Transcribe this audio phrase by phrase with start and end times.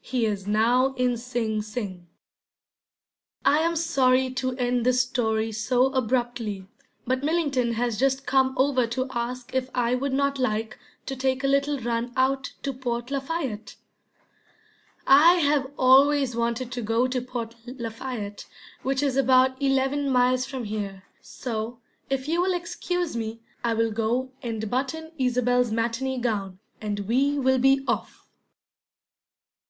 [0.00, 2.06] He is now in Sing Sing.
[3.44, 6.66] I am sorry to end this story so abruptly,
[7.06, 11.44] but Millington has just come over to ask if I would not like to take
[11.44, 13.76] a little run out to Port Lafayette.
[15.06, 18.46] I have always wanted to go to Port Lafayette,
[18.82, 21.78] which is about eleven miles from here; so,
[22.08, 27.38] if you will excuse me, I will go and button Isobel's matinee gown, and we
[27.38, 28.26] will be off.